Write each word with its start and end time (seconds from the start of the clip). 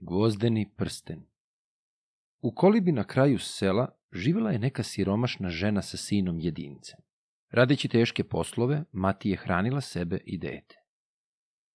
Gvozdeni 0.00 0.70
prsten 0.76 1.22
U 2.40 2.54
kolibi 2.54 2.92
na 2.92 3.04
kraju 3.04 3.38
sela 3.38 3.88
živjela 4.12 4.50
je 4.50 4.58
neka 4.58 4.82
siromašna 4.82 5.50
žena 5.50 5.82
sa 5.82 5.96
sinom 5.96 6.40
jedincem. 6.40 7.00
Radeći 7.50 7.88
teške 7.88 8.24
poslove, 8.24 8.84
mati 8.92 9.30
je 9.30 9.36
hranila 9.36 9.80
sebe 9.80 10.18
i 10.24 10.38
dete. 10.38 10.74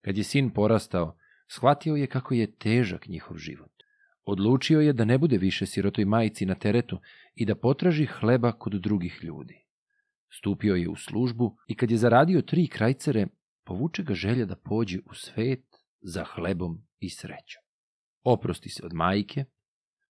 Kad 0.01 0.17
je 0.17 0.23
sin 0.23 0.49
porastao, 0.49 1.17
shvatio 1.47 1.95
je 1.95 2.07
kako 2.07 2.33
je 2.33 2.55
težak 2.55 3.07
njihov 3.07 3.37
život. 3.37 3.71
Odlučio 4.23 4.79
je 4.79 4.93
da 4.93 5.05
ne 5.05 5.17
bude 5.17 5.37
više 5.37 5.65
sirotoj 5.65 6.05
majici 6.05 6.45
na 6.45 6.55
teretu 6.55 6.99
i 7.35 7.45
da 7.45 7.55
potraži 7.55 8.05
hleba 8.05 8.51
kod 8.51 8.73
drugih 8.73 9.19
ljudi. 9.23 9.65
Stupio 10.29 10.75
je 10.75 10.89
u 10.89 10.95
službu 10.95 11.57
i 11.67 11.75
kad 11.75 11.91
je 11.91 11.97
zaradio 11.97 12.41
tri 12.41 12.67
krajcere, 12.67 13.27
povuče 13.63 14.03
ga 14.03 14.13
želja 14.13 14.45
da 14.45 14.55
pođe 14.55 14.99
u 15.05 15.13
svet 15.13 15.65
za 16.01 16.23
hlebom 16.23 16.87
i 16.99 17.09
srećom. 17.09 17.62
Oprosti 18.23 18.69
se 18.69 18.85
od 18.85 18.93
majke, 18.93 19.45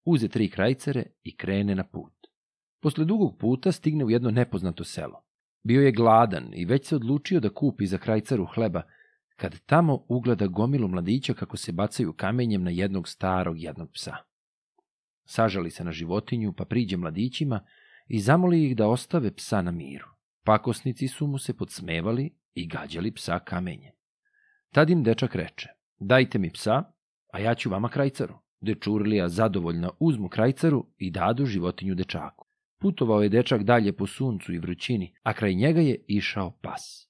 uze 0.05 0.27
tri 0.27 0.49
krajcere 0.49 1.03
i 1.23 1.35
krene 1.35 1.75
na 1.75 1.83
put. 1.83 2.13
Posle 2.81 3.05
dugog 3.05 3.37
puta 3.37 3.71
stigne 3.71 4.05
u 4.05 4.09
jedno 4.09 4.31
nepoznato 4.31 4.83
selo. 4.83 5.23
Bio 5.63 5.81
je 5.81 5.91
gladan 5.91 6.49
i 6.53 6.65
već 6.65 6.87
se 6.87 6.95
odlučio 6.95 7.39
da 7.39 7.49
kupi 7.49 7.85
za 7.85 7.97
krajcaru 7.97 8.45
hleba, 8.45 8.81
kad 9.35 9.59
tamo 9.65 10.05
ugleda 10.07 10.47
gomilu 10.47 10.87
mladića 10.87 11.33
kako 11.33 11.57
se 11.57 11.71
bacaju 11.71 12.13
kamenjem 12.13 12.63
na 12.63 12.71
jednog 12.71 13.07
starog 13.07 13.59
jednog 13.59 13.91
psa. 13.93 14.15
Sažali 15.25 15.71
se 15.71 15.83
na 15.83 15.91
životinju, 15.91 16.53
pa 16.53 16.65
priđe 16.65 16.97
mladićima 16.97 17.65
i 18.07 18.19
zamoli 18.19 18.65
ih 18.65 18.75
da 18.75 18.87
ostave 18.87 19.35
psa 19.35 19.61
na 19.61 19.71
miru. 19.71 20.07
Pakosnici 20.43 21.07
su 21.07 21.27
mu 21.27 21.37
se 21.37 21.57
podsmevali 21.57 22.35
i 22.53 22.67
gađali 22.67 23.11
psa 23.11 23.39
kamenjem. 23.39 23.93
Tad 24.71 24.89
im 24.89 25.03
dečak 25.03 25.35
reče, 25.35 25.69
dajte 25.99 26.39
mi 26.39 26.51
psa, 26.51 26.83
a 27.33 27.39
ja 27.39 27.55
ću 27.55 27.69
vama 27.69 27.89
krajcaru. 27.89 28.33
Dečurlija 28.61 29.29
zadovoljna 29.29 29.89
uzmu 29.99 30.29
krajcaru 30.29 30.85
i 30.97 31.11
dadu 31.11 31.45
životinju 31.45 31.95
dečaku. 31.95 32.47
Putovao 32.79 33.21
je 33.23 33.29
dečak 33.29 33.63
dalje 33.63 33.93
po 33.93 34.07
suncu 34.07 34.53
i 34.53 34.57
vrućini, 34.57 35.13
a 35.23 35.33
kraj 35.33 35.53
njega 35.53 35.81
je 35.81 36.03
išao 36.07 36.51
pas. 36.51 37.09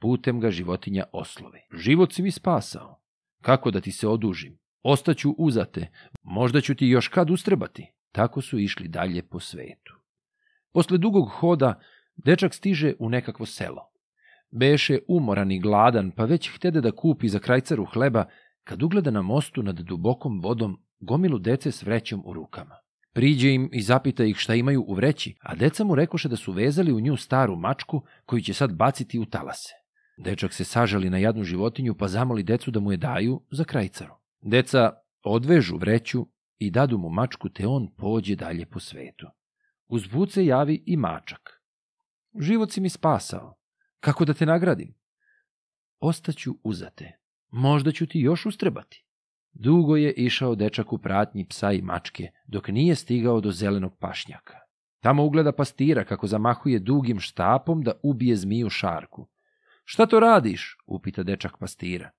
Putem 0.00 0.40
ga 0.40 0.50
životinja 0.50 1.04
oslovi. 1.12 1.58
Život 1.74 2.12
si 2.12 2.22
mi 2.22 2.30
spasao. 2.30 3.00
Kako 3.42 3.70
da 3.70 3.80
ti 3.80 3.92
se 3.92 4.08
odužim? 4.08 4.58
Ostaću 4.82 5.34
uzate, 5.38 5.88
možda 6.22 6.60
ću 6.60 6.74
ti 6.74 6.86
još 6.86 7.08
kad 7.08 7.30
ustrebati. 7.30 7.86
Tako 8.12 8.40
su 8.40 8.58
išli 8.58 8.88
dalje 8.88 9.22
po 9.22 9.40
svetu. 9.40 9.94
Posle 10.72 10.98
dugog 10.98 11.28
hoda, 11.28 11.80
dečak 12.16 12.54
stiže 12.54 12.94
u 12.98 13.08
nekakvo 13.08 13.46
selo. 13.46 13.90
Beše 14.50 14.98
umoran 15.08 15.52
i 15.52 15.60
gladan, 15.60 16.10
pa 16.10 16.24
već 16.24 16.50
htede 16.56 16.80
da 16.80 16.92
kupi 16.92 17.28
za 17.28 17.38
krajcaru 17.38 17.84
hleba, 17.84 18.24
kad 18.64 18.82
ugleda 18.82 19.10
na 19.10 19.22
mostu 19.22 19.62
nad 19.62 19.76
dubokom 19.76 20.40
vodom 20.40 20.82
gomilu 21.00 21.38
dece 21.38 21.72
s 21.72 21.82
vrećom 21.82 22.22
u 22.26 22.32
rukama. 22.32 22.76
Priđe 23.12 23.50
im 23.50 23.68
i 23.72 23.82
zapita 23.82 24.24
ih 24.24 24.36
šta 24.36 24.54
imaju 24.54 24.84
u 24.88 24.94
vreći, 24.94 25.34
a 25.40 25.54
deca 25.54 25.84
mu 25.84 25.94
rekoše 25.94 26.28
da 26.28 26.36
su 26.36 26.52
vezali 26.52 26.92
u 26.92 27.00
nju 27.00 27.16
staru 27.16 27.56
mačku 27.56 28.02
koju 28.26 28.40
će 28.40 28.54
sad 28.54 28.74
baciti 28.74 29.18
u 29.18 29.24
talase. 29.24 29.74
Dečak 30.18 30.52
se 30.52 30.64
sažali 30.64 31.10
na 31.10 31.18
jadnu 31.18 31.44
životinju 31.44 31.94
pa 31.94 32.08
zamoli 32.08 32.42
decu 32.42 32.70
da 32.70 32.80
mu 32.80 32.92
je 32.92 32.96
daju 32.96 33.42
za 33.50 33.64
krajcaru. 33.64 34.14
Deca 34.42 34.92
odvežu 35.22 35.76
vreću 35.76 36.26
i 36.58 36.70
dadu 36.70 36.98
mu 36.98 37.08
mačku 37.08 37.48
te 37.48 37.66
on 37.66 37.88
pođe 37.96 38.36
dalje 38.36 38.66
po 38.66 38.80
svetu. 38.80 39.26
Uz 39.88 40.02
se 40.28 40.46
javi 40.46 40.82
i 40.86 40.96
mačak. 40.96 41.62
Život 42.38 42.72
si 42.72 42.80
mi 42.80 42.88
spasao. 42.88 43.56
Kako 44.00 44.24
da 44.24 44.34
te 44.34 44.46
nagradim? 44.46 44.94
Ostaću 46.00 46.54
uzate. 46.62 47.19
Možda 47.50 47.92
ću 47.92 48.06
ti 48.06 48.20
još 48.20 48.46
ustrebati. 48.46 49.04
Dugo 49.52 49.96
je 49.96 50.12
išao 50.12 50.54
dečak 50.54 50.92
u 50.92 50.98
pratnji 50.98 51.46
psa 51.48 51.72
i 51.72 51.82
mačke, 51.82 52.30
dok 52.46 52.68
nije 52.68 52.94
stigao 52.94 53.40
do 53.40 53.50
zelenog 53.50 53.98
pašnjaka. 53.98 54.58
Tamo 55.00 55.24
ugleda 55.24 55.52
pastira 55.52 56.04
kako 56.04 56.26
zamahuje 56.26 56.78
dugim 56.78 57.20
štapom 57.20 57.82
da 57.82 57.92
ubije 58.02 58.36
zmiju 58.36 58.70
šarku. 58.70 59.28
Šta 59.84 60.06
to 60.06 60.20
radiš? 60.20 60.76
upita 60.86 61.22
dečak 61.22 61.58
pastira. 61.58 62.10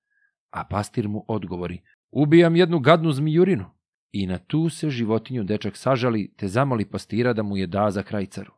A 0.49 0.63
pastir 0.63 1.07
mu 1.07 1.25
odgovori, 1.27 1.81
ubijam 2.11 2.55
jednu 2.55 2.79
gadnu 2.79 3.11
zmijurinu. 3.11 3.65
I 4.11 4.27
na 4.27 4.37
tu 4.37 4.69
se 4.69 4.89
životinju 4.89 5.43
dečak 5.43 5.77
sažali, 5.77 6.33
te 6.37 6.47
zamoli 6.47 6.85
pastira 6.85 7.33
da 7.33 7.43
mu 7.43 7.57
je 7.57 7.67
da 7.67 7.91
za 7.91 8.03
krajcaru. 8.03 8.53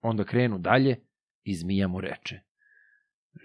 Onda 0.00 0.24
krenu 0.24 0.58
dalje 0.58 1.00
i 1.42 1.54
zmija 1.54 1.88
mu 1.88 2.00
reče, 2.00 2.40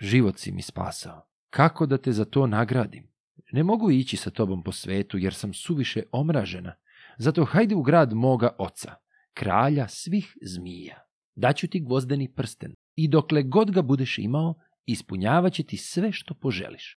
život 0.02 0.38
si 0.38 0.52
mi 0.52 0.62
spasao, 0.62 1.29
kako 1.50 1.86
da 1.86 1.98
te 1.98 2.12
za 2.12 2.26
to 2.26 2.48
nagradim? 2.48 3.10
Ne 3.52 3.64
mogu 3.64 3.92
ići 3.92 4.18
sa 4.18 4.30
tobom 4.30 4.64
po 4.64 4.72
svetu, 4.72 5.18
jer 5.18 5.34
sam 5.34 5.54
suviše 5.54 6.04
omražena. 6.12 6.76
Zato 7.18 7.46
hajde 7.46 7.76
u 7.76 7.82
grad 7.82 8.14
moga 8.14 8.56
oca, 8.58 8.96
kralja 9.34 9.88
svih 9.88 10.38
zmija. 10.42 11.06
Daću 11.36 11.68
ti 11.68 11.80
gvozdeni 11.80 12.34
prsten 12.34 12.76
i 12.96 13.08
dokle 13.08 13.44
god 13.44 13.72
ga 13.72 13.82
budeš 13.82 14.18
imao, 14.18 14.56
ispunjavaće 14.86 15.64
ti 15.64 15.78
sve 15.78 16.12
što 16.12 16.34
poželiš. 16.34 16.98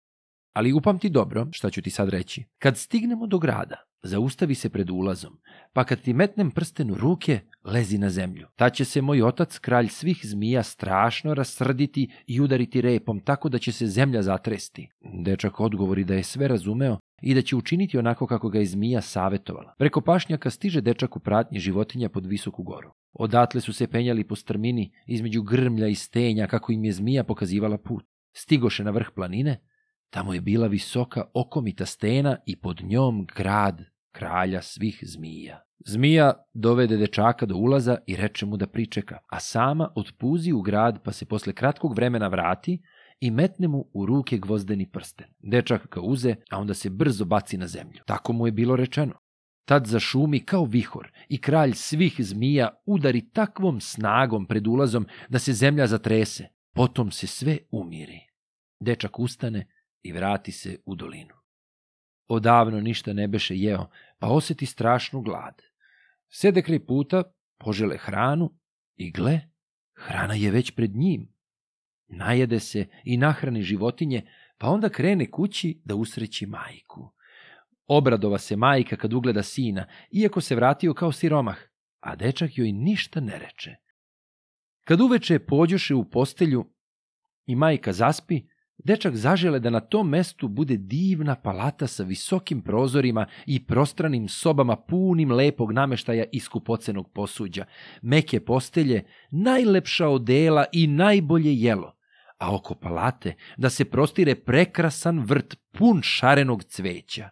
Ali 0.54 0.74
upamti 0.74 1.10
dobro 1.10 1.48
šta 1.52 1.70
ću 1.70 1.82
ti 1.82 1.90
sad 1.90 2.10
reći. 2.10 2.44
Kad 2.60 2.78
stignemo 2.78 3.28
do 3.28 3.40
grada, 3.40 3.76
zaustavi 4.04 4.56
se 4.56 4.70
pred 4.70 4.90
ulazom, 4.90 5.38
pa 5.74 5.84
kad 5.84 6.02
ti 6.02 6.14
metnem 6.14 6.52
prsten 6.52 6.92
u 6.92 6.96
ruke, 6.96 7.40
lezi 7.64 7.98
na 7.98 8.10
zemlju. 8.10 8.48
Ta 8.56 8.70
će 8.70 8.86
se 8.86 9.02
moj 9.02 9.24
otac, 9.24 9.60
kralj 9.60 9.88
svih 9.88 10.20
zmija, 10.24 10.64
strašno 10.64 11.34
rasrditi 11.34 12.12
i 12.28 12.42
udariti 12.42 12.82
repom 12.82 13.20
tako 13.20 13.50
da 13.50 13.58
će 13.58 13.72
se 13.72 13.88
zemlja 13.88 14.22
zatresti. 14.22 14.90
Dečak 15.24 15.60
odgovori 15.60 16.04
da 16.04 16.14
je 16.14 16.24
sve 16.24 16.48
razumeo 16.48 16.98
i 17.22 17.34
da 17.34 17.42
će 17.42 17.56
učiniti 17.56 17.98
onako 17.98 18.28
kako 18.28 18.50
ga 18.50 18.60
je 18.60 18.66
zmija 18.66 19.02
savjetovala. 19.02 19.74
Preko 19.78 20.02
pašnjaka 20.02 20.50
stiže 20.50 20.82
dečak 20.82 21.16
u 21.16 21.20
pratnji 21.20 21.60
životinja 21.60 22.10
pod 22.10 22.26
visoku 22.26 22.64
goru. 22.64 22.92
Odatle 23.14 23.62
su 23.62 23.74
se 23.74 23.88
penjali 23.88 24.24
po 24.24 24.36
strmini 24.36 24.92
između 25.08 25.42
grmlja 25.42 25.88
i 25.88 25.96
stenja 25.96 26.48
kako 26.48 26.72
im 26.72 26.86
je 26.86 26.92
zmija 26.92 27.24
pokazivala 27.24 27.78
put. 27.78 28.06
Stigoše 28.34 28.84
na 28.84 28.92
vrh 28.92 29.08
planine, 29.16 29.62
tamo 30.12 30.34
je 30.34 30.42
bila 30.42 30.68
visoka 30.68 31.24
okomita 31.34 31.86
stena 31.86 32.38
i 32.46 32.56
pod 32.56 32.82
njom 32.84 33.28
grad 33.36 33.82
kralja 34.12 34.62
svih 34.62 35.00
zmija. 35.04 35.62
Zmija 35.86 36.34
dovede 36.54 36.98
dečaka 36.98 37.46
do 37.46 37.56
ulaza 37.56 37.98
i 38.08 38.16
reče 38.16 38.46
mu 38.46 38.58
da 38.58 38.68
pričeka, 38.68 39.18
a 39.28 39.40
sama 39.40 39.90
otpuzi 39.96 40.52
u 40.52 40.62
grad 40.62 41.04
pa 41.04 41.12
se 41.12 41.26
posle 41.26 41.54
kratkog 41.54 41.96
vremena 41.96 42.28
vrati 42.28 42.82
i 43.20 43.32
metne 43.32 43.68
mu 43.68 43.90
u 43.94 44.06
ruke 44.06 44.38
gvozdeni 44.38 44.90
prsten. 44.90 45.28
Dečak 45.40 45.88
ga 45.92 46.02
uze, 46.02 46.36
a 46.50 46.60
onda 46.60 46.74
se 46.74 46.90
brzo 46.90 47.26
baci 47.26 47.58
na 47.58 47.68
zemlju. 47.68 48.00
Tako 48.06 48.34
mu 48.34 48.48
je 48.48 48.52
bilo 48.52 48.76
rečeno. 48.76 49.14
Tad 49.66 49.86
zašumi 49.86 50.40
kao 50.40 50.66
vihor 50.66 51.12
i 51.30 51.42
kralj 51.42 51.74
svih 51.74 52.16
zmija 52.20 52.70
udari 52.86 53.30
takvom 53.30 53.82
snagom 53.82 54.46
pred 54.46 54.68
ulazom 54.68 55.08
da 55.30 55.40
se 55.40 55.54
zemlja 55.54 55.88
zatrese. 55.88 56.48
Potom 56.74 57.12
se 57.12 57.28
sve 57.28 57.58
umiri. 57.72 58.20
Dečak 58.80 59.20
ustane 59.20 59.68
i 60.02 60.12
vrati 60.12 60.52
se 60.52 60.78
u 60.86 60.96
dolinu. 60.96 61.36
Odavno 62.28 62.82
ništa 62.82 63.14
ne 63.14 63.28
beše 63.28 63.56
jeo, 63.58 63.90
pa 64.20 64.28
oseti 64.28 64.66
strašnu 64.66 65.22
glad. 65.22 65.62
Sede 66.30 66.62
kraj 66.62 66.86
puta, 66.86 67.24
požele 67.58 67.98
hranu 67.98 68.58
i 68.96 69.12
gle, 69.12 69.40
hrana 69.96 70.34
je 70.34 70.52
već 70.52 70.72
pred 70.72 70.96
njim. 70.96 71.34
Najede 72.08 72.60
se 72.60 72.88
i 73.04 73.18
nahrani 73.18 73.62
životinje, 73.62 74.28
pa 74.58 74.68
onda 74.68 74.90
krene 74.90 75.32
kući 75.32 75.82
da 75.86 75.96
usreći 75.96 76.46
majku. 76.46 77.12
Obradova 77.88 78.38
se 78.38 78.56
majka 78.56 78.96
kad 78.96 79.14
ugleda 79.14 79.44
sina, 79.44 79.88
iako 80.12 80.42
se 80.42 80.56
vratio 80.56 80.94
kao 80.94 81.12
siromah, 81.12 81.58
a 82.00 82.16
dečak 82.16 82.58
joj 82.58 82.72
ništa 82.72 83.20
ne 83.20 83.40
reče. 83.40 83.76
Kad 84.84 85.02
uveče 85.02 85.40
pođoše 85.40 85.96
u 85.96 86.10
postelju 86.10 86.74
i 87.46 87.56
majka 87.56 87.94
zaspi, 87.94 88.42
dečak 88.84 89.16
zažele 89.16 89.60
da 89.60 89.70
na 89.70 89.80
tom 89.80 90.10
mestu 90.10 90.48
bude 90.48 90.78
divna 90.78 91.36
palata 91.36 91.88
sa 91.88 92.04
visokim 92.04 92.62
prozorima 92.62 93.26
i 93.46 93.66
prostranim 93.66 94.28
sobama 94.28 94.76
punim 94.76 95.32
lepog 95.32 95.72
nameštaja 95.72 96.26
i 96.32 96.40
skupocenog 96.40 97.12
posuđa, 97.14 97.66
meke 98.02 98.40
postelje, 98.40 99.04
najlepša 99.32 100.08
odela 100.08 100.66
i 100.72 100.88
najbolje 100.88 101.56
jelo, 101.56 101.96
a 102.38 102.56
oko 102.56 102.76
palate 102.76 103.34
da 103.58 103.70
se 103.70 103.86
prostire 103.86 104.36
prekrasan 104.36 105.20
vrt 105.20 105.56
pun 105.72 106.02
šarenog 106.02 106.64
cveća. 106.64 107.30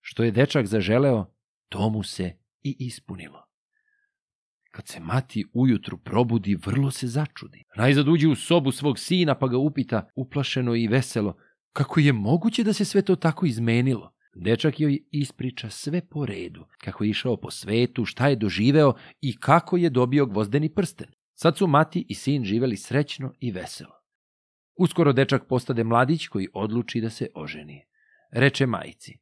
Što 0.00 0.24
je 0.24 0.30
dečak 0.30 0.66
zaželeo, 0.66 1.26
to 1.68 1.90
mu 1.90 2.02
se 2.02 2.32
i 2.62 2.76
ispunilo. 2.78 3.45
Kad 4.76 4.88
se 4.88 5.00
mati 5.00 5.44
ujutru 5.52 5.98
probudi, 5.98 6.54
vrlo 6.66 6.90
se 6.90 7.06
začudi. 7.06 7.64
Najzad 7.76 8.08
uđe 8.08 8.28
u 8.28 8.34
sobu 8.34 8.72
svog 8.72 8.98
sina 8.98 9.34
pa 9.34 9.48
ga 9.48 9.58
upita, 9.58 10.10
uplašeno 10.16 10.74
i 10.74 10.88
veselo, 10.88 11.36
kako 11.72 12.00
je 12.00 12.12
moguće 12.12 12.64
da 12.64 12.72
se 12.72 12.84
sve 12.84 13.02
to 13.02 13.16
tako 13.16 13.46
izmenilo. 13.46 14.12
Dečak 14.34 14.80
joj 14.80 14.98
ispriča 15.10 15.70
sve 15.70 16.00
po 16.00 16.26
redu, 16.26 16.64
kako 16.78 17.04
je 17.04 17.10
išao 17.10 17.36
po 17.36 17.50
svetu, 17.50 18.04
šta 18.04 18.28
je 18.28 18.36
doživeo 18.36 18.94
i 19.20 19.36
kako 19.36 19.76
je 19.76 19.90
dobio 19.90 20.26
gvozdeni 20.26 20.74
prsten. 20.74 21.08
Sad 21.34 21.56
su 21.56 21.66
mati 21.66 22.06
i 22.08 22.14
sin 22.14 22.44
živeli 22.44 22.76
srećno 22.76 23.32
i 23.40 23.52
veselo. 23.52 23.94
Uskoro 24.78 25.12
dečak 25.12 25.48
postade 25.48 25.84
mladić 25.84 26.28
koji 26.28 26.48
odluči 26.54 27.00
da 27.00 27.10
se 27.10 27.28
oženi. 27.34 27.84
Reče 28.30 28.66
majici, 28.66 29.18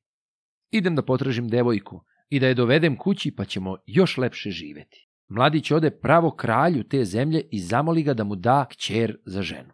Idem 0.70 0.94
da 0.94 1.02
potražim 1.02 1.48
devojku 1.48 2.04
i 2.28 2.40
da 2.40 2.46
je 2.46 2.54
dovedem 2.54 2.96
kući 2.96 3.30
pa 3.30 3.44
ćemo 3.44 3.76
još 3.86 4.16
lepše 4.16 4.50
živeti. 4.50 5.08
Mladić 5.34 5.70
ode 5.70 5.90
pravo 5.90 6.30
kralju 6.30 6.84
te 6.84 7.04
zemlje 7.04 7.42
i 7.50 7.58
zamoli 7.58 8.02
ga 8.02 8.14
da 8.14 8.24
mu 8.24 8.36
da 8.36 8.66
kćer 8.70 9.16
za 9.24 9.42
ženu. 9.42 9.72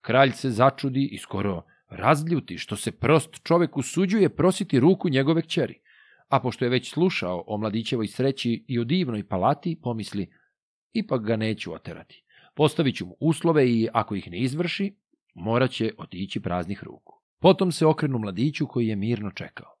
Kralj 0.00 0.30
se 0.30 0.50
začudi 0.50 1.08
i 1.12 1.18
skoro 1.18 1.62
razljuti 1.88 2.58
što 2.58 2.76
se 2.76 2.92
prost 2.92 3.42
čovek 3.42 3.76
usuđuje 3.76 4.28
prositi 4.28 4.80
ruku 4.80 5.08
njegove 5.08 5.42
kćeri. 5.42 5.80
A 6.28 6.40
pošto 6.40 6.64
je 6.64 6.68
već 6.68 6.90
slušao 6.92 7.44
o 7.46 7.56
mladićevoj 7.58 8.06
sreći 8.06 8.64
i 8.68 8.78
o 8.78 8.84
divnoj 8.84 9.28
palati, 9.28 9.78
pomisli, 9.82 10.30
ipak 10.92 11.22
ga 11.22 11.36
neću 11.36 11.74
oterati. 11.74 12.24
Postavit 12.54 12.96
ću 12.96 13.06
mu 13.06 13.16
uslove 13.20 13.68
i, 13.70 13.88
ako 13.92 14.14
ih 14.14 14.30
ne 14.30 14.38
izvrši, 14.38 14.94
morat 15.34 15.70
će 15.70 15.92
otići 15.98 16.40
praznih 16.40 16.84
ruku. 16.84 17.22
Potom 17.40 17.72
se 17.72 17.86
okrenu 17.86 18.18
mladiću 18.18 18.66
koji 18.66 18.86
je 18.86 18.96
mirno 18.96 19.30
čekao. 19.30 19.77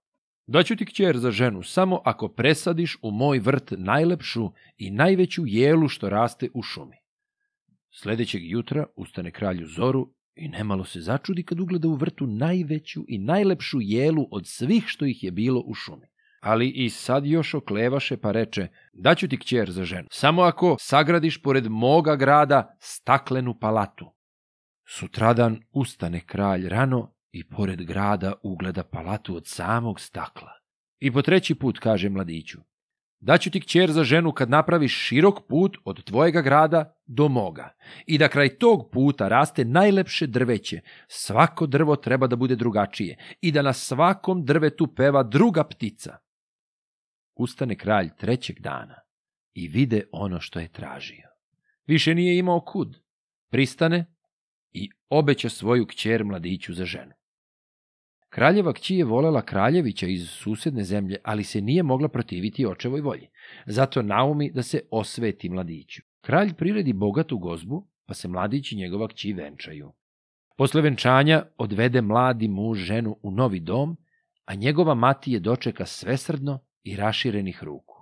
Daću 0.50 0.76
ti 0.76 0.86
kćer 0.86 1.18
za 1.18 1.30
ženu 1.30 1.62
samo 1.62 2.00
ako 2.04 2.28
presadiš 2.28 2.98
u 3.02 3.10
moj 3.10 3.38
vrt 3.38 3.72
najlepšu 3.76 4.52
i 4.76 4.90
najveću 4.90 5.42
jelu 5.46 5.88
što 5.88 6.10
raste 6.10 6.48
u 6.54 6.62
šumi. 6.62 6.96
Sledećeg 7.90 8.50
jutra 8.50 8.86
ustane 8.96 9.30
kralju 9.30 9.66
zoru 9.66 10.14
i 10.34 10.48
nemalo 10.48 10.84
se 10.84 11.00
začudi 11.00 11.42
kad 11.42 11.60
ugleda 11.60 11.88
u 11.88 11.94
vrtu 11.94 12.26
najveću 12.26 13.04
i 13.08 13.18
najlepšu 13.18 13.78
jelu 13.80 14.28
od 14.30 14.46
svih 14.46 14.84
što 14.86 15.04
ih 15.04 15.24
je 15.24 15.30
bilo 15.30 15.62
u 15.66 15.74
šumi. 15.74 16.06
Ali 16.40 16.68
i 16.68 16.90
sad 16.90 17.26
još 17.26 17.54
oklevaše 17.54 18.16
pa 18.16 18.32
reče, 18.32 18.68
daću 18.92 19.28
ti 19.28 19.38
kćer 19.38 19.70
za 19.70 19.84
ženu, 19.84 20.08
samo 20.10 20.42
ako 20.42 20.76
sagradiš 20.80 21.42
pored 21.42 21.66
moga 21.66 22.16
grada 22.16 22.76
staklenu 22.80 23.58
palatu. 23.60 24.12
Sutradan 24.86 25.60
ustane 25.72 26.20
kralj 26.26 26.68
rano 26.68 27.17
i 27.38 27.44
pored 27.44 27.82
grada 27.82 28.32
ugleda 28.42 28.82
palatu 28.82 29.36
od 29.36 29.46
samog 29.46 30.00
stakla. 30.00 30.52
I 31.00 31.12
po 31.12 31.22
treći 31.22 31.54
put 31.54 31.78
kaže 31.78 32.08
mladiću, 32.08 32.58
daću 33.20 33.50
ti 33.50 33.60
kćer 33.60 33.92
za 33.92 34.04
ženu 34.04 34.32
kad 34.32 34.50
napraviš 34.50 34.92
širok 35.06 35.46
put 35.48 35.76
od 35.84 36.04
tvojega 36.04 36.42
grada 36.42 37.00
do 37.06 37.28
moga 37.28 37.74
i 38.06 38.18
da 38.18 38.28
kraj 38.28 38.48
tog 38.48 38.90
puta 38.92 39.28
raste 39.28 39.64
najlepše 39.64 40.26
drveće, 40.26 40.80
svako 41.08 41.66
drvo 41.66 41.96
treba 41.96 42.26
da 42.26 42.36
bude 42.36 42.56
drugačije 42.56 43.16
i 43.40 43.52
da 43.52 43.62
na 43.62 43.72
svakom 43.72 44.44
drvetu 44.44 44.86
peva 44.86 45.22
druga 45.22 45.64
ptica. 45.64 46.16
Ustane 47.34 47.74
kralj 47.74 48.10
trećeg 48.16 48.60
dana 48.60 48.96
i 49.54 49.68
vide 49.68 50.02
ono 50.12 50.40
što 50.40 50.60
je 50.60 50.68
tražio. 50.68 51.28
Više 51.86 52.14
nije 52.14 52.38
imao 52.38 52.60
kud. 52.60 52.98
Pristane 53.50 54.06
i 54.72 54.90
obeća 55.08 55.48
svoju 55.48 55.86
kćer 55.86 56.24
mladiću 56.24 56.74
za 56.74 56.84
ženu. 56.84 57.17
Kraljeva 58.28 58.72
kći 58.72 58.96
je 58.96 59.04
volela 59.04 59.42
kraljevića 59.42 60.06
iz 60.06 60.28
susedne 60.30 60.84
zemlje, 60.84 61.16
ali 61.24 61.44
se 61.44 61.60
nije 61.60 61.82
mogla 61.82 62.08
protiviti 62.08 62.66
očevoj 62.66 63.00
volji. 63.00 63.28
Zato 63.66 64.02
naumi 64.02 64.50
da 64.52 64.62
se 64.62 64.80
osveti 64.90 65.48
mladiću. 65.48 66.02
Kralj 66.20 66.54
priredi 66.54 66.92
bogatu 66.92 67.38
gozbu, 67.38 67.86
pa 68.06 68.14
se 68.14 68.28
mladić 68.28 68.72
i 68.72 68.76
njegova 68.76 69.08
kći 69.08 69.32
venčaju. 69.32 69.92
Posle 70.56 70.82
venčanja 70.82 71.42
odvede 71.56 72.00
mladi 72.00 72.48
muž 72.48 72.78
ženu 72.78 73.16
u 73.22 73.30
novi 73.30 73.60
dom, 73.60 73.96
a 74.44 74.54
njegova 74.54 74.94
mati 74.94 75.32
je 75.32 75.40
dočeka 75.40 75.86
svesrdno 75.86 76.60
i 76.82 76.96
raširenih 76.96 77.64
ruku. 77.64 77.94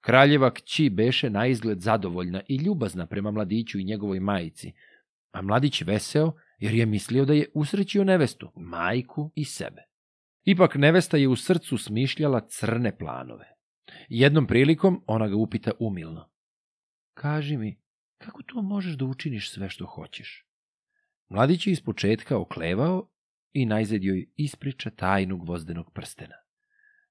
Kraljeva 0.00 0.50
kći 0.54 0.90
beše 0.90 1.30
na 1.30 1.46
izgled 1.46 1.80
zadovoljna 1.80 2.40
i 2.48 2.56
ljubazna 2.56 3.06
prema 3.06 3.30
mladiću 3.30 3.78
i 3.78 3.84
njegovoj 3.84 4.20
majici, 4.20 4.72
a 5.32 5.42
mladić 5.42 5.82
veseo 5.82 6.32
jer 6.60 6.74
je 6.74 6.86
mislio 6.86 7.24
da 7.24 7.32
je 7.32 7.48
usrećio 7.54 8.04
nevestu, 8.04 8.52
majku 8.56 9.32
i 9.34 9.44
sebe. 9.44 9.82
Ipak 10.44 10.74
nevesta 10.74 11.16
je 11.16 11.28
u 11.28 11.36
srcu 11.36 11.78
smišljala 11.78 12.40
crne 12.48 12.98
planove. 12.98 13.46
Jednom 14.08 14.46
prilikom 14.46 15.04
ona 15.06 15.28
ga 15.28 15.36
upita 15.36 15.70
umilno. 15.78 16.30
Kaži 17.14 17.56
mi, 17.56 17.80
kako 18.18 18.42
to 18.42 18.62
možeš 18.62 18.94
da 18.94 19.04
učiniš 19.04 19.50
sve 19.52 19.68
što 19.70 19.86
hoćeš? 19.86 20.46
Mladić 21.28 21.66
je 21.66 21.72
iz 21.72 21.80
početka 21.80 22.38
oklevao 22.38 23.10
i 23.52 23.66
najzad 23.66 24.04
joj 24.04 24.26
ispriča 24.36 24.90
tajnu 24.90 25.38
gvozdenog 25.38 25.92
prstena. 25.92 26.36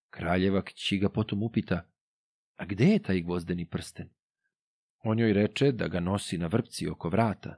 Kraljeva 0.10 0.62
kći 0.62 0.98
ga 0.98 1.10
potom 1.10 1.44
upita, 1.44 1.90
a 2.56 2.66
gde 2.66 2.86
je 2.86 3.00
taj 3.00 3.22
gvozdeni 3.22 3.66
prsten? 3.66 4.10
On 5.04 5.20
joj 5.20 5.34
reče 5.34 5.72
da 5.72 5.88
ga 5.88 6.00
nosi 6.00 6.38
na 6.38 6.48
vrpci 6.48 6.88
oko 6.88 7.10
vrata. 7.10 7.56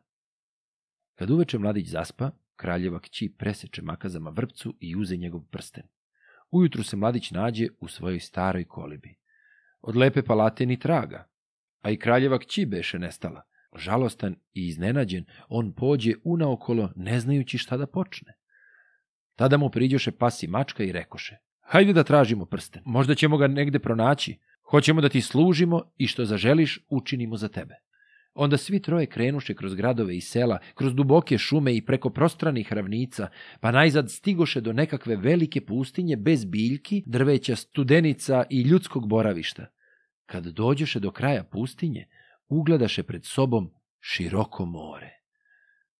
Kad 1.22 1.30
uveče 1.30 1.58
mladić 1.58 1.88
zaspa, 1.88 2.32
kraljeva 2.56 3.00
kći 3.00 3.34
preseče 3.38 3.82
makazama 3.82 4.30
vrpcu 4.30 4.74
i 4.80 4.96
uze 4.96 5.18
njegov 5.18 5.42
prsten. 5.42 5.84
Ujutru 6.52 6.84
se 6.84 6.98
mladić 6.98 7.32
nađe 7.32 7.68
u 7.80 7.88
svojoj 7.88 8.20
staroj 8.20 8.66
kolibi. 8.66 9.16
Od 9.82 9.96
lepe 9.96 10.22
palate 10.22 10.66
ni 10.66 10.80
traga, 10.80 11.28
a 11.82 11.92
i 11.92 11.98
kraljeva 11.98 12.40
kći 12.40 12.66
beše 12.66 13.00
nestala. 13.00 13.42
Žalostan 13.76 14.36
i 14.54 14.68
iznenađen, 14.68 15.26
on 15.50 15.74
pođe 15.74 16.14
unaokolo, 16.24 16.90
ne 16.96 17.20
znajući 17.20 17.58
šta 17.58 17.78
da 17.78 17.88
počne. 17.88 18.34
Tada 19.36 19.58
mu 19.58 19.70
priđoše 19.70 20.12
pas 20.12 20.44
i 20.44 20.48
mačka 20.48 20.84
i 20.84 20.92
rekoše, 20.92 21.38
hajde 21.60 21.94
da 21.94 22.04
tražimo 22.04 22.46
prsten, 22.46 22.82
možda 22.86 23.16
ćemo 23.16 23.38
ga 23.38 23.48
negde 23.48 23.80
pronaći, 23.80 24.40
hoćemo 24.72 25.02
da 25.02 25.10
ti 25.10 25.22
služimo 25.22 25.92
i 25.98 26.08
što 26.08 26.26
zaželiš 26.26 26.80
učinimo 26.90 27.38
za 27.38 27.48
tebe. 27.48 27.76
Onda 28.34 28.58
svi 28.58 28.80
troje 28.82 29.06
krenuše 29.06 29.54
kroz 29.54 29.76
gradove 29.76 30.18
i 30.18 30.22
sela, 30.22 30.60
kroz 30.76 30.96
duboke 30.96 31.38
šume 31.38 31.76
i 31.76 31.86
preko 31.86 32.10
prostranih 32.10 32.74
ravnica, 32.74 33.28
pa 33.60 33.72
najzad 33.72 34.12
stigoše 34.12 34.62
do 34.62 34.74
nekakve 34.74 35.16
velike 35.16 35.66
pustinje 35.66 36.16
bez 36.16 36.46
biljki, 36.46 37.04
drveća, 37.06 37.56
studenica 37.56 38.44
i 38.50 38.62
ljudskog 38.62 39.08
boravišta. 39.08 39.66
Kad 40.26 40.46
dođoše 40.46 41.00
do 41.00 41.12
kraja 41.12 41.44
pustinje, 41.44 42.08
ugledaše 42.48 43.04
pred 43.04 43.26
sobom 43.26 43.74
široko 44.00 44.66
more. 44.66 45.12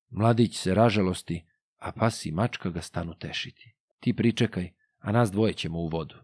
Mladić 0.10 0.58
se 0.58 0.76
ražalosti, 0.76 1.46
a 1.78 1.92
pas 1.92 2.26
i 2.26 2.32
mačka 2.32 2.70
ga 2.70 2.82
stanu 2.82 3.14
tešiti. 3.14 3.74
Ti 4.00 4.14
pričekaj, 4.14 4.70
a 5.00 5.12
nas 5.12 5.32
dvoje 5.32 5.54
ćemo 5.54 5.80
u 5.80 5.88
vodu. 5.88 6.16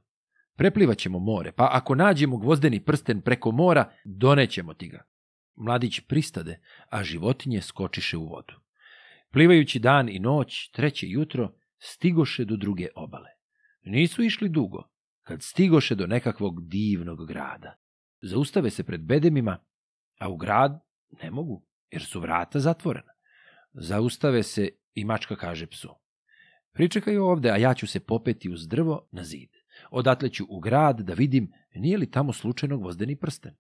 Preplivaćemo 0.56 1.20
more, 1.20 1.52
pa 1.52 1.70
ako 1.72 1.96
nađemo 1.96 2.38
gvozdeni 2.38 2.80
prsten 2.80 3.22
preko 3.22 3.52
mora, 3.52 3.92
donećemo 4.06 4.74
ti 4.74 4.88
ga. 4.88 5.04
Mladić 5.58 6.00
pristade, 6.00 6.60
a 6.90 7.04
životinje 7.04 7.62
skočiše 7.62 8.18
u 8.18 8.28
vodu. 8.28 8.54
Plivajući 9.32 9.80
dan 9.80 10.10
i 10.10 10.20
noć, 10.20 10.70
treće 10.72 11.08
jutro, 11.10 11.54
stigoše 11.80 12.46
do 12.46 12.56
druge 12.56 12.88
obale. 12.96 13.30
Nisu 13.84 14.24
išli 14.24 14.50
dugo, 14.50 14.84
kad 15.22 15.42
stigoše 15.42 15.96
do 15.96 16.08
nekakvog 16.08 16.68
divnog 16.68 17.28
grada. 17.28 17.78
Zaustave 18.22 18.70
se 18.70 18.84
pred 18.84 19.02
bedemima, 19.02 19.58
a 20.20 20.30
u 20.30 20.38
grad 20.38 20.80
ne 21.24 21.32
mogu, 21.32 21.66
jer 21.90 22.04
su 22.04 22.20
vrata 22.20 22.60
zatvorena. 22.60 23.12
Zaustave 23.74 24.44
se 24.44 24.70
i 24.94 25.06
mačka 25.06 25.36
kaže 25.36 25.68
psu. 25.68 25.90
Pričekaj 26.74 27.18
ovde, 27.18 27.50
a 27.50 27.58
ja 27.58 27.74
ću 27.74 27.88
se 27.88 28.00
popeti 28.00 28.50
uz 28.50 28.68
drvo 28.68 29.08
na 29.12 29.24
zid. 29.24 29.50
Odatle 29.92 30.30
ću 30.30 30.46
u 30.50 30.60
grad 30.60 31.00
da 31.00 31.14
vidim 31.14 31.52
nije 31.76 31.98
li 31.98 32.12
tamo 32.12 32.34
slučajno 32.34 32.78
gvozdeni 32.78 33.16
prsten. 33.16 33.56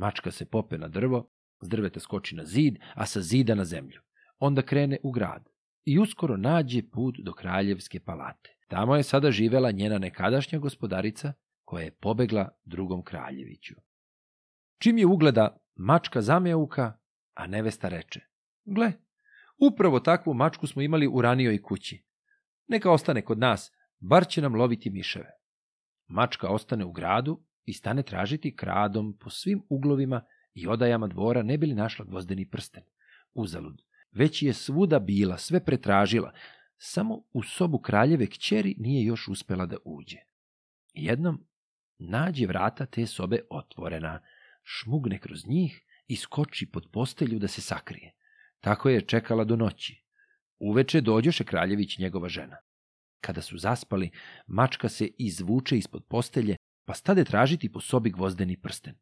Mačka 0.00 0.30
se 0.30 0.44
pope 0.44 0.78
na 0.78 0.88
drvo, 0.88 1.28
s 1.60 1.68
drveta 1.68 2.00
skoči 2.00 2.36
na 2.36 2.44
zid, 2.44 2.78
a 2.94 3.06
sa 3.06 3.20
zida 3.20 3.54
na 3.54 3.64
zemlju. 3.64 4.00
Onda 4.38 4.62
krene 4.62 4.98
u 5.02 5.10
grad 5.10 5.48
i 5.84 5.98
uskoro 5.98 6.36
nađe 6.36 6.82
put 6.92 7.16
do 7.18 7.32
kraljevske 7.32 8.00
palate. 8.00 8.56
Tamo 8.68 8.96
je 8.96 9.02
sada 9.02 9.30
živela 9.30 9.70
njena 9.70 9.98
nekadašnja 9.98 10.58
gospodarica, 10.58 11.32
koja 11.64 11.84
je 11.84 11.90
pobegla 11.90 12.48
drugom 12.64 13.02
kraljeviću. 13.04 13.74
Čim 14.78 14.98
je 14.98 15.06
ugleda, 15.06 15.56
mačka 15.74 16.22
zameuka, 16.22 16.98
a 17.34 17.46
nevesta 17.46 17.88
reče, 17.88 18.20
gle, 18.64 18.92
upravo 19.58 20.00
takvu 20.00 20.34
mačku 20.34 20.66
smo 20.66 20.82
imali 20.82 21.06
u 21.06 21.22
ranijoj 21.22 21.62
kući. 21.62 22.04
Neka 22.68 22.90
ostane 22.90 23.22
kod 23.22 23.38
nas, 23.38 23.72
bar 23.98 24.26
će 24.26 24.42
nam 24.42 24.54
loviti 24.54 24.90
miševe. 24.90 25.30
Mačka 26.08 26.48
ostane 26.48 26.84
u 26.84 26.92
gradu 26.92 27.44
i 27.70 27.72
stane 27.72 28.02
tražiti 28.02 28.56
kradom 28.56 29.16
po 29.20 29.30
svim 29.30 29.62
uglovima 29.68 30.22
i 30.54 30.66
odajama 30.66 31.06
dvora 31.06 31.42
ne 31.42 31.58
bili 31.58 31.74
našla 31.74 32.04
gvozdeni 32.04 32.46
prsten. 32.46 32.82
Uzalud. 33.34 33.82
Već 34.12 34.42
je 34.42 34.52
svuda 34.52 34.98
bila, 34.98 35.38
sve 35.38 35.64
pretražila, 35.64 36.32
samo 36.76 37.22
u 37.32 37.42
sobu 37.42 37.78
kraljeve 37.78 38.26
kćeri 38.26 38.74
nije 38.78 39.04
još 39.04 39.28
uspela 39.28 39.66
da 39.66 39.76
uđe. 39.84 40.18
Jednom 40.94 41.44
nađe 41.98 42.46
vrata 42.46 42.86
te 42.86 43.06
sobe 43.06 43.40
otvorena, 43.50 44.20
šmugne 44.62 45.18
kroz 45.18 45.46
njih 45.46 45.82
i 46.06 46.16
skoči 46.16 46.66
pod 46.66 46.88
postelju 46.92 47.38
da 47.38 47.48
se 47.48 47.60
sakrije. 47.60 48.12
Tako 48.60 48.88
je 48.88 49.00
čekala 49.00 49.44
do 49.44 49.56
noći. 49.56 50.04
Uveče 50.58 51.00
dođoše 51.00 51.44
kraljević 51.44 51.98
njegova 51.98 52.28
žena. 52.28 52.56
Kada 53.20 53.42
su 53.42 53.58
zaspali, 53.58 54.10
mačka 54.46 54.88
se 54.88 55.08
izvuče 55.18 55.78
ispod 55.78 56.04
postelje, 56.08 56.56
pa 56.84 56.94
stade 56.94 57.24
tražiti 57.24 57.72
po 57.72 57.80
sobi 57.80 58.10
gvozdeni 58.10 58.56
prsten. 58.56 58.94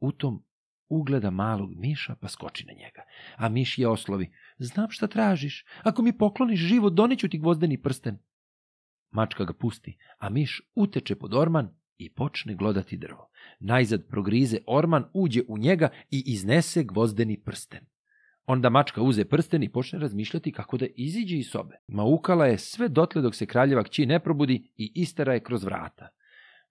U 0.00 0.12
tom 0.12 0.44
ugleda 0.88 1.30
malog 1.30 1.70
miša 1.76 2.14
pa 2.20 2.28
skoči 2.28 2.66
na 2.66 2.72
njega. 2.72 3.02
A 3.36 3.48
miš 3.48 3.78
je 3.78 3.88
oslovi, 3.88 4.32
znam 4.58 4.90
šta 4.90 5.06
tražiš, 5.06 5.64
ako 5.82 6.02
mi 6.02 6.18
pokloniš 6.18 6.60
život, 6.60 6.92
doneću 6.92 7.28
ti 7.28 7.38
gvozdeni 7.38 7.82
prsten. 7.82 8.18
Mačka 9.10 9.44
ga 9.44 9.52
pusti, 9.52 9.96
a 10.18 10.28
miš 10.28 10.60
uteče 10.74 11.14
pod 11.14 11.34
orman 11.34 11.74
i 11.98 12.10
počne 12.10 12.54
glodati 12.54 12.96
drvo. 12.96 13.30
Najzad 13.60 14.06
progrize 14.08 14.58
orman, 14.66 15.04
uđe 15.14 15.42
u 15.48 15.58
njega 15.58 15.88
i 16.10 16.22
iznese 16.26 16.84
gvozdeni 16.84 17.40
prsten. 17.40 17.86
Onda 18.46 18.70
mačka 18.70 19.02
uze 19.02 19.24
prsten 19.24 19.62
i 19.62 19.72
počne 19.72 19.98
razmišljati 19.98 20.52
kako 20.52 20.76
da 20.76 20.86
iziđe 20.96 21.36
iz 21.36 21.50
sobe. 21.50 21.76
Maukala 21.88 22.46
je 22.46 22.58
sve 22.58 22.88
dotle 22.88 23.22
dok 23.22 23.34
se 23.34 23.46
kraljeva 23.46 23.84
kći 23.84 24.06
ne 24.06 24.20
probudi 24.20 24.72
i 24.76 24.92
istera 24.94 25.34
je 25.34 25.42
kroz 25.42 25.64
vrata. 25.64 26.08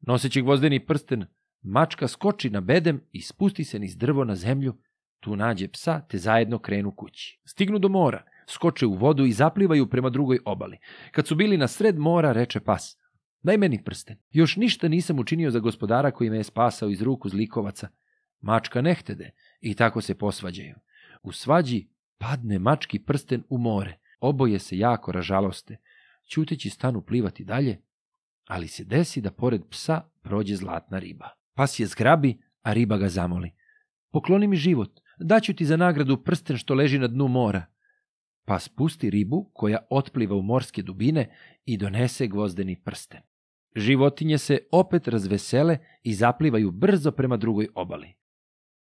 Noseći 0.02 0.42
gvozdeni 0.42 0.86
prsten, 0.86 1.26
mačka 1.62 2.08
skoči 2.08 2.50
na 2.50 2.62
bedem 2.62 3.02
i 3.12 3.22
spusti 3.22 3.64
se 3.64 3.80
niz 3.80 3.98
drvo 3.98 4.24
na 4.24 4.36
zemlju, 4.36 4.78
tu 5.20 5.36
nađe 5.36 5.68
psa 5.68 6.02
te 6.10 6.18
zajedno 6.18 6.60
krenu 6.60 6.96
kući. 6.96 7.40
Stignu 7.46 7.80
do 7.80 7.90
mora, 7.90 8.24
skoče 8.48 8.86
u 8.86 8.94
vodu 8.94 9.26
i 9.26 9.32
zaplivaju 9.32 9.90
prema 9.90 10.10
drugoj 10.10 10.40
obali. 10.46 10.78
Kad 11.12 11.28
su 11.28 11.36
bili 11.36 11.58
na 11.58 11.68
sred 11.68 11.98
mora, 11.98 12.32
reče 12.32 12.60
pas, 12.60 12.98
daj 13.44 13.58
meni 13.58 13.84
prsten. 13.84 14.18
Još 14.32 14.56
ništa 14.56 14.88
nisam 14.88 15.20
učinio 15.20 15.52
za 15.52 15.60
gospodara 15.60 16.12
koji 16.12 16.30
me 16.30 16.38
je 16.38 16.44
spasao 16.44 16.90
iz 16.90 17.02
ruku 17.02 17.30
zlikovaca. 17.30 17.90
Mačka 18.42 18.82
ne 18.82 18.94
htede 18.94 19.32
i 19.62 19.74
tako 19.74 20.02
se 20.02 20.18
posvađaju. 20.18 20.76
U 21.24 21.32
svađi 21.32 21.88
padne 22.18 22.60
mački 22.60 23.00
prsten 23.00 23.44
u 23.50 23.58
more. 23.58 23.98
Oboje 24.20 24.60
se 24.60 24.78
jako 24.78 25.12
ražaloste. 25.12 25.78
Ćuteći 26.30 26.70
stanu 26.70 27.02
plivati 27.02 27.44
dalje, 27.44 27.82
ali 28.52 28.68
se 28.68 28.84
desi 28.84 29.22
da 29.22 29.32
pored 29.32 29.62
psa 29.70 30.02
prođe 30.22 30.56
zlatna 30.56 31.00
riba. 31.00 31.30
Pas 31.56 31.80
je 31.80 31.86
zgrabi, 31.86 32.38
a 32.62 32.74
riba 32.74 32.98
ga 32.98 33.10
zamoli. 33.10 33.52
Pokloni 34.12 34.48
mi 34.48 34.56
život, 34.56 35.00
daću 35.20 35.54
ti 35.54 35.66
za 35.66 35.78
nagradu 35.78 36.18
prsten 36.24 36.58
što 36.58 36.74
leži 36.74 37.00
na 37.00 37.08
dnu 37.08 37.28
mora. 37.28 37.66
Pa 38.46 38.60
spusti 38.60 39.10
ribu 39.10 39.52
koja 39.54 39.86
otpliva 39.90 40.36
u 40.36 40.42
morske 40.42 40.82
dubine 40.82 41.30
i 41.66 41.78
donese 41.78 42.28
gvozdeni 42.28 42.76
prsten. 42.76 43.22
Životinje 43.76 44.38
se 44.38 44.60
opet 44.72 45.08
razvesele 45.08 45.78
i 46.04 46.14
zaplivaju 46.14 46.72
brzo 46.72 47.12
prema 47.12 47.38
drugoj 47.38 47.68
obali. 47.76 48.14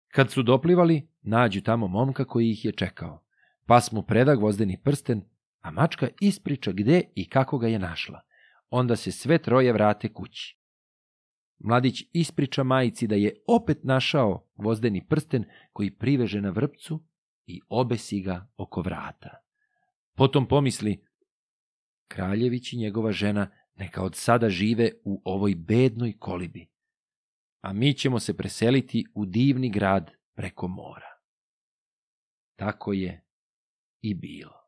Kad 0.08 0.30
su 0.30 0.42
doplivali, 0.42 1.08
nađu 1.22 1.60
tamo 1.60 1.88
momka 1.88 2.24
koji 2.24 2.50
ih 2.50 2.64
je 2.64 2.72
čekao. 2.72 3.24
Pas 3.66 3.92
mu 3.92 4.02
preda 4.02 4.34
gvozdeni 4.34 4.80
prsten, 4.82 5.22
a 5.60 5.70
mačka 5.70 6.08
ispriča 6.20 6.72
gde 6.72 7.02
i 7.14 7.28
kako 7.28 7.58
ga 7.58 7.68
je 7.68 7.78
našla. 7.78 8.27
Onda 8.70 8.96
se 8.96 9.12
sve 9.12 9.38
troje 9.38 9.72
vrate 9.72 10.12
kući. 10.12 10.58
Mladić 11.58 12.04
ispriča 12.12 12.62
majici 12.62 13.06
da 13.06 13.14
je 13.14 13.42
opet 13.46 13.84
našao 13.84 14.50
gvozdeni 14.56 15.06
prsten 15.06 15.44
koji 15.72 15.90
priveže 15.90 16.40
na 16.40 16.50
vrpcu 16.50 17.04
i 17.46 17.60
obesi 17.68 18.20
ga 18.20 18.50
oko 18.56 18.82
vrata. 18.82 19.30
Potom 20.14 20.48
pomisli, 20.48 21.04
Kraljević 22.08 22.72
i 22.72 22.76
njegova 22.76 23.12
žena 23.12 23.50
neka 23.74 24.02
od 24.02 24.14
sada 24.14 24.48
žive 24.50 24.90
u 25.04 25.22
ovoj 25.24 25.54
bednoj 25.54 26.18
kolibi, 26.18 26.68
a 27.60 27.72
mi 27.72 27.94
ćemo 27.94 28.20
se 28.20 28.36
preseliti 28.36 29.04
u 29.14 29.26
divni 29.26 29.70
grad 29.70 30.10
preko 30.34 30.68
mora. 30.68 31.18
Tako 32.56 32.92
je 32.92 33.24
i 34.00 34.14
bilo. 34.14 34.67